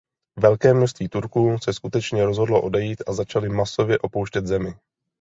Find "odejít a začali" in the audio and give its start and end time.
2.61-3.49